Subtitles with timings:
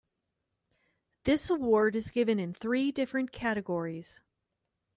[1.25, 4.19] This award is given in three different categories.